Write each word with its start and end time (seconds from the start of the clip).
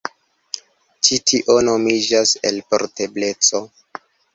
Ĉi 1.09 1.19
tio 1.33 1.59
nomiĝas 1.69 2.35
elportebleco. 2.53 3.67